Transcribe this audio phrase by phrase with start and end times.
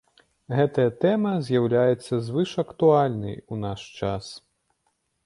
[0.59, 4.31] Гэтая тэма з'яўляецца звышактуальнай у наш час.